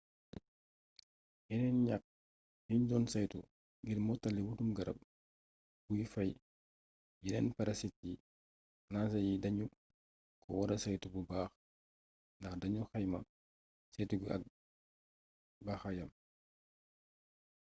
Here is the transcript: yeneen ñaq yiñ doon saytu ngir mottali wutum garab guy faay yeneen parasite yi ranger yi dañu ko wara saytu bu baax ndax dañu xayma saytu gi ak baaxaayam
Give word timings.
yeneen 1.49 1.77
ñaq 1.87 2.03
yiñ 2.67 2.81
doon 2.89 3.05
saytu 3.13 3.39
ngir 3.83 3.99
mottali 4.07 4.41
wutum 4.47 4.69
garab 4.77 4.97
guy 5.91 6.03
faay 6.13 6.31
yeneen 7.23 7.47
parasite 7.57 7.99
yi 8.09 8.15
ranger 8.93 9.23
yi 9.27 9.41
dañu 9.43 9.65
ko 10.41 10.47
wara 10.57 10.75
saytu 10.83 11.07
bu 11.13 11.19
baax 11.29 11.49
ndax 12.39 12.53
dañu 12.61 12.81
xayma 12.91 13.19
saytu 13.95 14.15
gi 14.21 14.27
ak 14.35 14.41
baaxaayam 15.65 16.09